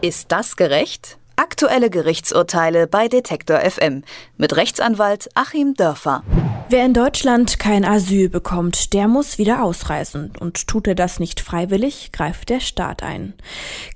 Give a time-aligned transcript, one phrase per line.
[0.00, 1.17] Ist das gerecht?
[1.58, 4.04] Aktuelle Gerichtsurteile bei Detektor FM
[4.36, 6.22] mit Rechtsanwalt Achim Dörfer.
[6.70, 10.32] Wer in Deutschland kein Asyl bekommt, der muss wieder ausreisen.
[10.38, 13.32] Und tut er das nicht freiwillig, greift der Staat ein.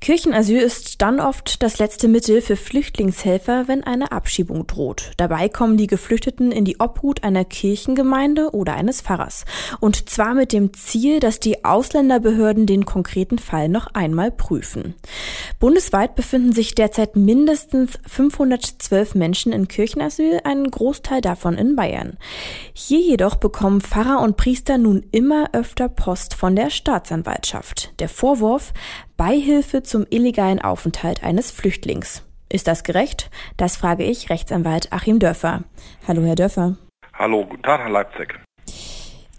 [0.01, 5.13] Kirchenasyl ist dann oft das letzte Mittel für Flüchtlingshelfer, wenn eine Abschiebung droht.
[5.19, 9.45] Dabei kommen die Geflüchteten in die Obhut einer Kirchengemeinde oder eines Pfarrers.
[9.79, 14.95] Und zwar mit dem Ziel, dass die Ausländerbehörden den konkreten Fall noch einmal prüfen.
[15.61, 22.19] Bundesweit befinden sich derzeit mindestens 512 Menschen in Kirchenasyl, ein Großteil davon in Bayern.
[22.73, 27.93] Hier jedoch bekommen Pfarrer und Priester nun immer öfter Post von der Staatsanwaltschaft.
[28.01, 28.73] Der Vorwurf
[29.17, 32.23] Beihilfe zum illegalen Aufenthalt eines Flüchtlings.
[32.49, 33.31] Ist das gerecht?
[33.57, 35.65] Das frage ich Rechtsanwalt Achim Dörfer.
[36.07, 36.77] Hallo, Herr Dörfer.
[37.15, 38.35] Hallo, guten Tag, Herr Leipzig.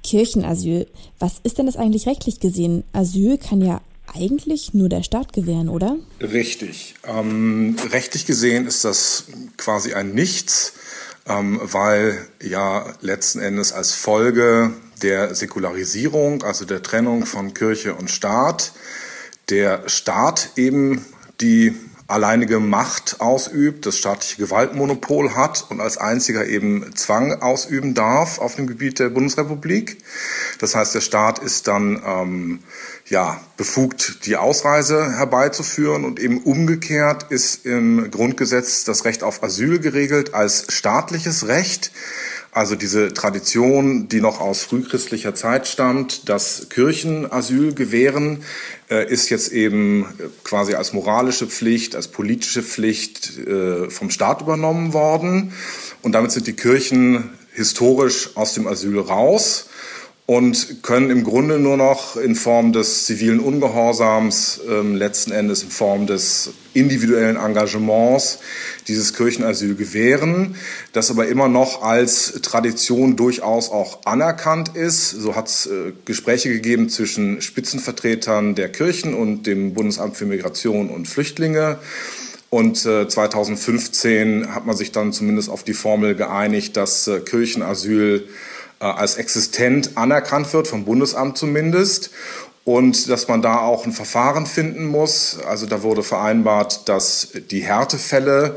[0.04, 0.88] Kirchenasyl.
[1.20, 2.84] Was ist denn das eigentlich rechtlich gesehen?
[2.94, 3.82] Asyl kann ja
[4.14, 5.98] eigentlich nur der Staat gewähren, oder?
[6.22, 6.96] Richtig.
[7.06, 9.26] Ähm, rechtlich gesehen ist das
[9.58, 10.74] quasi ein Nichts
[11.28, 18.10] ähm, weil ja letzten Endes als Folge der Säkularisierung, also der Trennung von Kirche und
[18.10, 18.74] Staat,
[19.50, 21.06] der Staat eben
[21.42, 21.76] die
[22.14, 28.56] alleinige Macht ausübt, das staatliche Gewaltmonopol hat und als einziger eben Zwang ausüben darf auf
[28.56, 29.98] dem Gebiet der Bundesrepublik.
[30.60, 32.60] Das heißt, der Staat ist dann ähm,
[33.08, 39.80] ja, befugt, die Ausreise herbeizuführen und eben umgekehrt ist im Grundgesetz das Recht auf Asyl
[39.80, 41.92] geregelt als staatliches Recht.
[42.54, 48.44] Also diese Tradition, die noch aus frühchristlicher Zeit stammt, dass Kirchen Asyl gewähren,
[48.92, 50.06] äh, ist jetzt eben
[50.44, 55.54] quasi als moralische Pflicht, als politische Pflicht äh, vom Staat übernommen worden.
[56.04, 59.70] Und damit sind die Kirchen historisch aus dem Asyl raus
[60.26, 65.70] und können im Grunde nur noch in Form des zivilen Ungehorsams, ähm, letzten Endes in
[65.70, 68.40] Form des individuellen Engagements
[68.88, 70.56] dieses Kirchenasyl gewähren,
[70.94, 75.12] das aber immer noch als Tradition durchaus auch anerkannt ist.
[75.12, 80.90] So hat es äh, Gespräche gegeben zwischen Spitzenvertretern der Kirchen und dem Bundesamt für Migration
[80.90, 81.80] und Flüchtlinge.
[82.50, 88.28] Und äh, 2015 hat man sich dann zumindest auf die Formel geeinigt, dass äh, Kirchenasyl
[88.28, 88.53] äh,
[88.92, 92.12] als existent anerkannt wird, vom Bundesamt zumindest.
[92.66, 95.38] Und dass man da auch ein Verfahren finden muss.
[95.46, 98.56] Also da wurde vereinbart, dass die Härtefälle,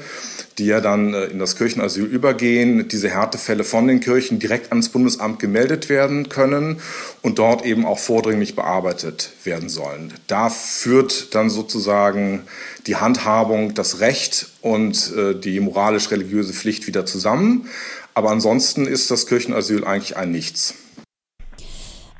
[0.59, 4.91] die ja dann äh, in das Kirchenasyl übergehen, diese Härtefälle von den Kirchen direkt ans
[4.91, 6.81] Bundesamt gemeldet werden können
[7.22, 10.15] und dort eben auch vordringlich bearbeitet werden sollen.
[10.28, 12.42] Da führt dann sozusagen
[12.86, 17.69] die Handhabung, das Recht und äh, die moralisch-religiöse Pflicht wieder zusammen.
[18.16, 20.72] Aber ansonsten ist das Kirchenasyl eigentlich ein Nichts.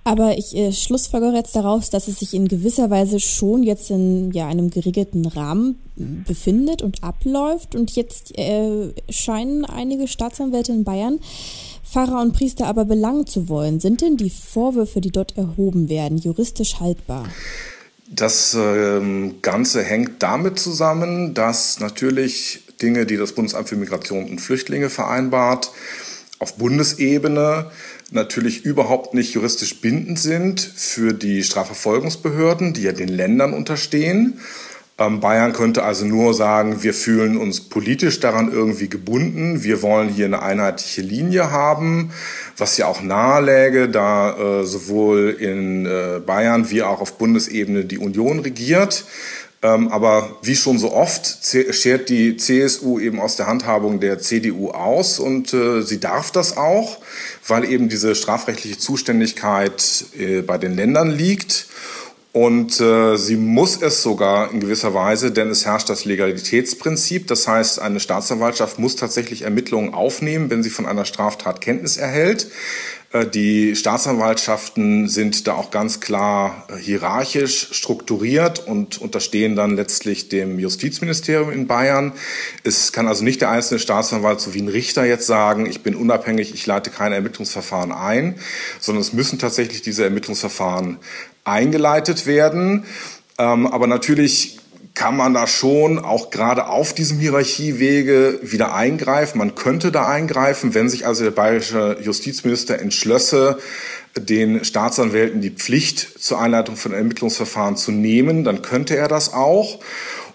[0.05, 4.31] Aber ich äh, schlussfolgere jetzt daraus, dass es sich in gewisser Weise schon jetzt in
[4.33, 7.75] ja, einem geregelten Rahmen befindet und abläuft.
[7.75, 11.19] Und jetzt äh, scheinen einige Staatsanwälte in Bayern
[11.83, 13.81] Pfarrer und Priester aber belangen zu wollen.
[13.81, 17.27] Sind denn die Vorwürfe, die dort erhoben werden, juristisch haltbar?
[18.11, 24.41] Das ähm, Ganze hängt damit zusammen, dass natürlich Dinge, die das Bundesamt für Migration und
[24.41, 25.73] Flüchtlinge vereinbart,
[26.39, 27.71] auf Bundesebene
[28.11, 34.41] natürlich überhaupt nicht juristisch bindend sind für die Strafverfolgungsbehörden, die ja den Ländern unterstehen.
[34.99, 40.09] Ähm, Bayern könnte also nur sagen, wir fühlen uns politisch daran irgendwie gebunden, wir wollen
[40.09, 42.13] hier eine einheitliche Linie haben,
[42.57, 47.99] was ja auch naheläge, da äh, sowohl in äh, Bayern wie auch auf Bundesebene die
[47.99, 49.05] Union regiert.
[49.63, 51.39] Ähm, aber wie schon so oft
[51.71, 56.57] schert die CSU eben aus der Handhabung der CDU aus und äh, sie darf das
[56.57, 56.99] auch,
[57.47, 61.69] weil eben diese strafrechtliche Zuständigkeit äh, bei den Ländern liegt.
[62.37, 67.27] Und äh, sie muss es sogar in gewisser Weise, denn es herrscht das Legalitätsprinzip.
[67.29, 72.49] Das heißt, eine Staatsanwaltschaft muss tatsächlich Ermittlungen aufnehmen, wenn sie von einer Straftat Kenntnis erhält.
[73.17, 80.29] Äh, die Staatsanwaltschaften sind da auch ganz klar äh, hierarchisch strukturiert und unterstehen dann letztlich
[80.29, 82.13] dem Justizministerium in Bayern.
[82.63, 85.95] Es kann also nicht der einzelne Staatsanwalt so wie ein Richter jetzt sagen, ich bin
[85.95, 88.37] unabhängig, ich leite keine Ermittlungsverfahren ein,
[88.81, 90.99] sondern es müssen tatsächlich diese Ermittlungsverfahren
[91.45, 92.85] eingeleitet werden.
[93.39, 94.56] Ähm, aber natürlich
[94.97, 99.39] kann man da schon auch gerade auf diesem Hierarchiewege wieder eingreifen.
[99.39, 103.59] Man könnte da eingreifen, wenn sich also der bayerische Justizminister entschlösse,
[104.19, 109.79] den Staatsanwälten die Pflicht zur Einleitung von Ermittlungsverfahren zu nehmen, dann könnte er das auch.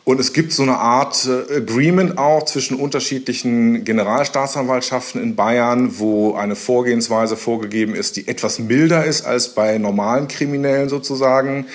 [0.03, 6.33] Und es gibt so eine Art äh, Agreement auch zwischen unterschiedlichen Generalstaatsanwaltschaften in Bayern, wo
[6.33, 11.67] eine Vorgehensweise vorgegeben ist, die etwas milder ist als bei normalen Kriminellen sozusagen.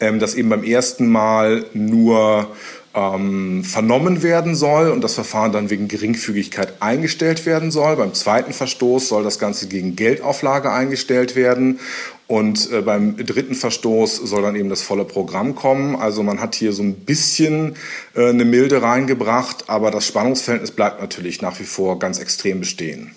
[0.00, 2.48] Ähm, dass eben beim ersten Mal nur
[2.94, 7.96] ähm, vernommen werden soll und das Verfahren dann wegen Geringfügigkeit eingestellt werden soll.
[7.96, 11.80] Beim zweiten Verstoß soll das Ganze gegen Geldauflage eingestellt werden
[12.26, 15.96] und äh, beim dritten Verstoß soll dann eben das volle Programm kommen.
[15.96, 17.76] Also man hat hier so ein bisschen
[18.14, 23.10] äh, eine Milde reingebracht, aber das Spannungsverhältnis bleibt natürlich nach wie vor ganz extrem bestehen.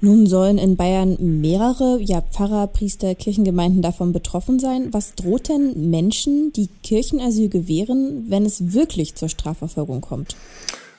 [0.00, 4.88] Nun sollen in Bayern mehrere ja, Pfarrer, Priester, Kirchengemeinden davon betroffen sein.
[4.92, 10.36] Was droht denn Menschen, die Kirchenasyl gewähren, wenn es wirklich zur Strafverfolgung kommt?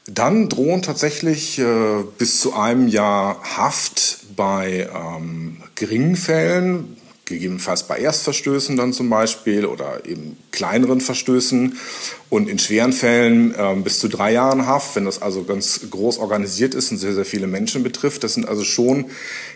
[0.10, 6.96] Dann drohen tatsächlich äh, bis zu einem Jahr Haft bei ähm, geringen Fällen,
[7.26, 11.78] gegebenenfalls bei Erstverstößen dann zum Beispiel oder eben kleineren Verstößen
[12.30, 16.18] und in schweren Fällen äh, bis zu drei Jahren Haft, wenn das also ganz groß
[16.18, 18.24] organisiert ist und sehr, sehr viele Menschen betrifft.
[18.24, 19.06] Das sind also schon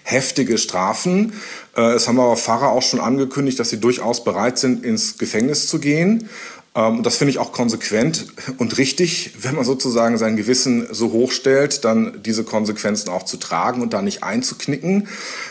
[0.03, 1.33] heftige Strafen.
[1.75, 5.67] Äh, es haben aber Pfarrer auch schon angekündigt, dass sie durchaus bereit sind, ins Gefängnis
[5.67, 6.29] zu gehen.
[6.73, 8.27] Ähm, das finde ich auch konsequent
[8.57, 13.37] und richtig, wenn man sozusagen sein Gewissen so hoch stellt, dann diese Konsequenzen auch zu
[13.37, 15.09] tragen und da nicht einzuknicken.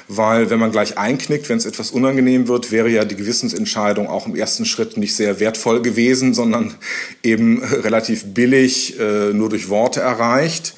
[0.08, 4.26] Weil wenn man gleich einknickt, wenn es etwas unangenehm wird, wäre ja die Gewissensentscheidung auch
[4.26, 6.75] im ersten Schritt nicht sehr wertvoll gewesen, sondern
[7.22, 10.75] eben relativ billig äh, nur durch Worte erreicht.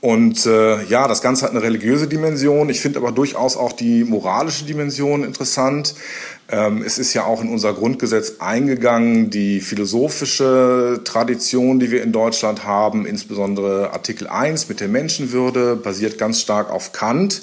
[0.00, 2.68] Und äh, ja, das Ganze hat eine religiöse Dimension.
[2.68, 5.94] Ich finde aber durchaus auch die moralische Dimension interessant.
[6.48, 12.12] Ähm, es ist ja auch in unser Grundgesetz eingegangen, die philosophische Tradition, die wir in
[12.12, 17.42] Deutschland haben, insbesondere Artikel 1 mit der Menschenwürde, basiert ganz stark auf Kant.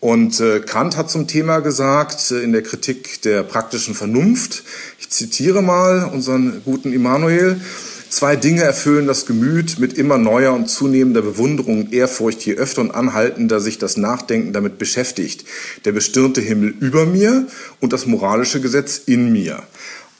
[0.00, 4.64] Und äh, Kant hat zum Thema gesagt, äh, in der Kritik der praktischen Vernunft,
[5.04, 7.60] ich zitiere mal unseren guten Immanuel,
[8.08, 12.80] Zwei Dinge erfüllen das Gemüt mit immer neuer und zunehmender Bewunderung und Ehrfurcht, je öfter
[12.82, 15.44] und anhaltender sich das Nachdenken damit beschäftigt.
[15.84, 17.48] Der bestirnte Himmel über mir
[17.80, 19.64] und das moralische Gesetz in mir.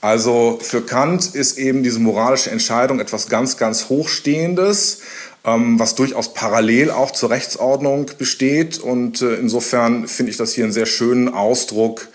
[0.01, 4.99] Also für Kant ist eben diese moralische Entscheidung etwas ganz, ganz Hochstehendes,
[5.45, 8.77] ähm, was durchaus parallel auch zur Rechtsordnung besteht.
[8.77, 12.09] Und äh, insofern finde ich das hier einen sehr schönen Ausdruck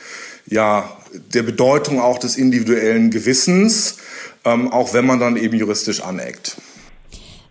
[0.44, 0.94] ja,
[1.34, 3.96] der Bedeutung auch des individuellen Gewissens
[4.44, 6.56] ähm, auch wenn man dann eben juristisch aneckt.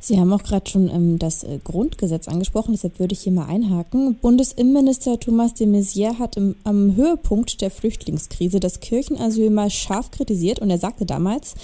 [0.02, 3.48] Sie haben auch gerade schon ähm, das äh, Grundgesetz angesprochen, deshalb würde ich hier mal
[3.48, 4.16] einhaken.
[4.16, 10.60] Bundesinnenminister Thomas de Maizière hat im, am Höhepunkt der Flüchtlingskrise das Kirchenasyl mal scharf kritisiert
[10.60, 11.56] und er sagte damals,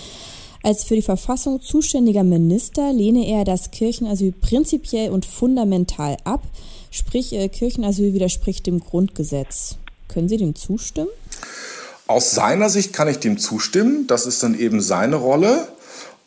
[0.63, 6.43] als für die Verfassung zuständiger Minister lehne er das Kirchenasyl prinzipiell und fundamental ab,
[6.91, 9.77] sprich äh, Kirchenasyl widerspricht dem Grundgesetz.
[10.09, 11.09] Können Sie dem zustimmen?
[12.07, 14.07] Aus seiner Sicht kann ich dem zustimmen.
[14.07, 15.67] Das ist dann eben seine Rolle.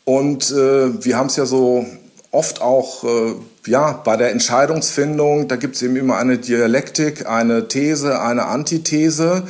[0.05, 1.85] Und äh, wir haben es ja so
[2.31, 3.35] oft auch äh,
[3.65, 9.43] ja, bei der Entscheidungsfindung, da gibt es eben immer eine Dialektik, eine These, eine Antithese.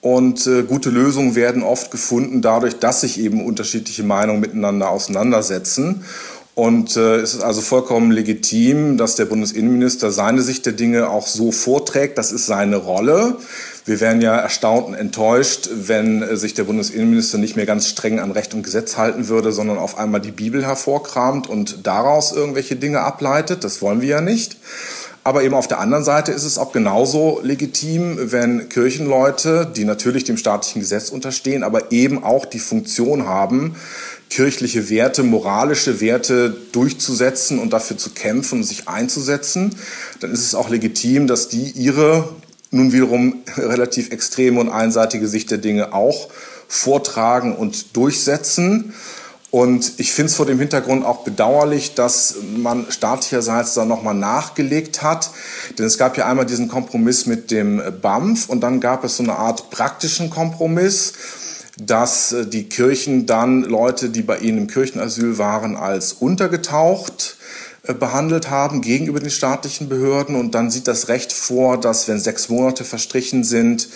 [0.00, 6.04] Und äh, gute Lösungen werden oft gefunden dadurch, dass sich eben unterschiedliche Meinungen miteinander auseinandersetzen.
[6.54, 11.26] Und äh, es ist also vollkommen legitim, dass der Bundesinnenminister seine Sicht der Dinge auch
[11.26, 12.18] so vorträgt.
[12.18, 13.36] Das ist seine Rolle.
[13.84, 18.20] Wir wären ja erstaunt und enttäuscht, wenn äh, sich der Bundesinnenminister nicht mehr ganz streng
[18.20, 22.76] an Recht und Gesetz halten würde, sondern auf einmal die Bibel hervorkramt und daraus irgendwelche
[22.76, 23.64] Dinge ableitet.
[23.64, 24.56] Das wollen wir ja nicht.
[25.22, 30.24] Aber eben auf der anderen Seite ist es auch genauso legitim, wenn Kirchenleute, die natürlich
[30.24, 33.76] dem staatlichen Gesetz unterstehen, aber eben auch die Funktion haben,
[34.30, 39.76] kirchliche Werte, moralische Werte durchzusetzen und dafür zu kämpfen und sich einzusetzen,
[40.20, 42.30] dann ist es auch legitim, dass die ihre
[42.70, 46.28] nun wiederum relativ extreme und einseitige Sicht der Dinge auch
[46.68, 48.94] vortragen und durchsetzen.
[49.50, 55.02] Und ich finde es vor dem Hintergrund auch bedauerlich, dass man staatlicherseits da nochmal nachgelegt
[55.02, 55.30] hat.
[55.76, 59.24] Denn es gab ja einmal diesen Kompromiss mit dem BAMF und dann gab es so
[59.24, 61.14] eine Art praktischen Kompromiss,
[61.80, 67.36] dass äh, die Kirchen dann Leute, die bei ihnen im Kirchenasyl waren, als untergetaucht
[67.82, 70.36] behandelt haben gegenüber den staatlichen Behörden.
[70.36, 73.88] Und dann sieht das Recht vor, dass wenn sechs Monate verstrichen sind,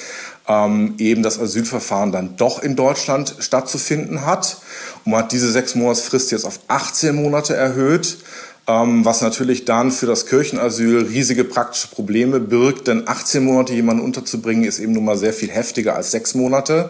[0.49, 4.59] ähm, eben das Asylverfahren dann doch in Deutschland stattzufinden hat.
[5.05, 8.19] Und man hat diese sechs Monatsfrist jetzt auf 18 Monate erhöht.
[8.67, 14.03] Ähm, was natürlich dann für das Kirchenasyl riesige praktische Probleme birgt, denn 18 Monate jemanden
[14.03, 16.89] unterzubringen ist eben nun mal sehr viel heftiger als sechs Monate.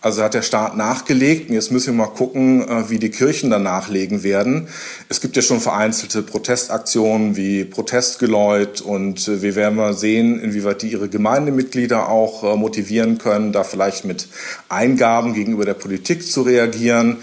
[0.00, 1.50] Also hat der Staat nachgelegt.
[1.50, 4.68] Jetzt müssen wir mal gucken, äh, wie die Kirchen dann nachlegen werden.
[5.08, 10.82] Es gibt ja schon vereinzelte Protestaktionen wie Protestgeläut und äh, wir werden mal sehen, inwieweit
[10.82, 14.28] die ihre Gemeindemitglieder auch äh, motivieren können, da vielleicht mit
[14.68, 17.16] Eingaben gegenüber der Politik zu reagieren.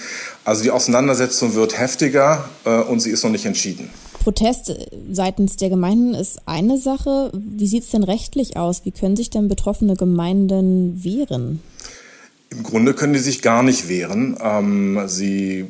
[0.44, 2.48] Also die Auseinandersetzung wird heftiger
[2.88, 3.90] und sie ist noch nicht entschieden.
[4.20, 4.76] Protest
[5.12, 7.32] seitens der Gemeinden ist eine Sache.
[7.34, 8.86] Wie sieht es denn rechtlich aus?
[8.86, 11.62] Wie können sich denn betroffene Gemeinden wehren?
[12.56, 14.38] Im Grunde können die sich gar nicht wehren.
[14.42, 15.66] Ähm, sie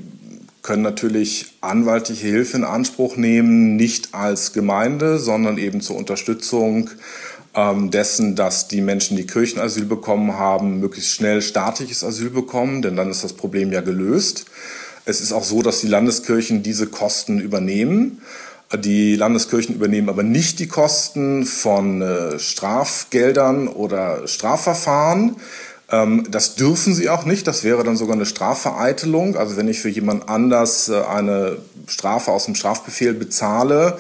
[0.61, 6.91] können natürlich anwaltliche Hilfe in Anspruch nehmen, nicht als Gemeinde, sondern eben zur Unterstützung
[7.55, 12.95] ähm, dessen, dass die Menschen, die Kirchenasyl bekommen haben, möglichst schnell staatliches Asyl bekommen, denn
[12.95, 14.45] dann ist das Problem ja gelöst.
[15.05, 18.21] Es ist auch so, dass die Landeskirchen diese Kosten übernehmen.
[18.75, 25.37] Die Landeskirchen übernehmen aber nicht die Kosten von äh, Strafgeldern oder Strafverfahren.
[25.91, 27.47] Ähm, das dürfen sie auch nicht.
[27.47, 29.37] Das wäre dann sogar eine Strafvereitelung.
[29.37, 33.97] Also wenn ich für jemand anders äh, eine Strafe aus dem Strafbefehl bezahle,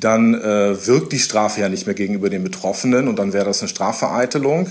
[0.00, 3.60] dann äh, wirkt die Strafe ja nicht mehr gegenüber den Betroffenen und dann wäre das
[3.60, 4.70] eine Strafvereitelung.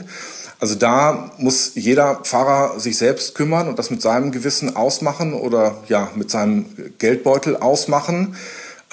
[0.59, 5.83] Also da muss jeder Pfarrer sich selbst kümmern und das mit seinem Gewissen ausmachen oder
[5.89, 6.65] ja mit seinem
[6.97, 8.35] Geldbeutel ausmachen.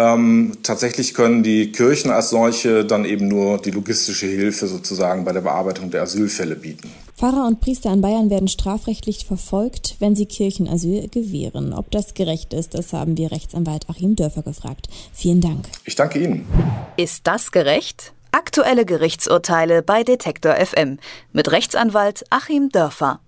[0.03, 5.33] Ähm, tatsächlich können die Kirchen als solche dann eben nur die logistische Hilfe sozusagen bei
[5.33, 6.91] der Bearbeitung der Asylfälle bieten.
[7.17, 11.73] Pfarrer und Priester in Bayern werden strafrechtlich verfolgt, wenn sie Kirchenasyl gewähren.
[11.73, 14.89] Ob das gerecht ist, das haben wir Rechtsanwalt Achim Dörfer gefragt.
[15.13, 15.67] Vielen Dank.
[15.85, 16.47] Ich danke Ihnen.
[16.97, 18.13] Ist das gerecht?
[18.33, 20.99] Aktuelle Gerichtsurteile bei Detektor FM
[21.33, 23.21] mit Rechtsanwalt Achim Dörfer.